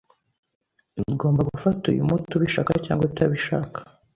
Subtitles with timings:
[1.11, 3.79] Ugomba gufata uyu muti, ubishaka cyangwa utabishaka.